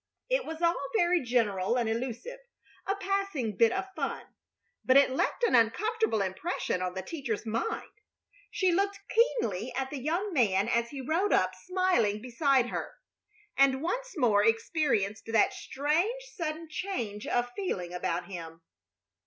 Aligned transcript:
It 0.31 0.45
was 0.45 0.63
all 0.63 0.87
very 0.97 1.21
general 1.21 1.75
and 1.77 1.87
elusive, 1.87 2.39
a 2.87 2.95
passing 2.95 3.55
bit 3.55 3.71
of 3.71 3.85
fun, 3.95 4.23
but 4.83 4.97
it 4.97 5.11
left 5.11 5.43
an 5.43 5.53
uncomfortable 5.53 6.23
impression 6.23 6.81
on 6.81 6.95
the 6.95 7.03
teacher's 7.03 7.45
mind. 7.45 7.91
She 8.49 8.71
looked 8.71 8.99
keenly 9.11 9.71
at 9.75 9.91
the 9.91 10.01
young 10.01 10.33
man 10.33 10.67
as 10.67 10.89
he 10.89 11.01
rode 11.01 11.31
up 11.31 11.53
smiling 11.53 12.19
beside 12.19 12.69
her, 12.69 12.95
and 13.55 13.83
once 13.83 14.17
more 14.17 14.43
experienced 14.43 15.25
that 15.27 15.53
strange, 15.53 16.23
sudden 16.35 16.67
change 16.67 17.27
of 17.27 17.51
feeling 17.55 17.93
about 17.93 18.25
him. 18.25 18.63